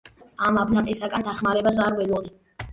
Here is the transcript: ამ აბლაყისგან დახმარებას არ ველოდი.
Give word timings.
ამ 0.47 0.57
აბლაყისგან 0.61 1.27
დახმარებას 1.29 1.81
არ 1.87 2.01
ველოდი. 2.03 2.37